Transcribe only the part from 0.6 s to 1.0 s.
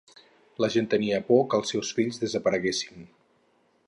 La gent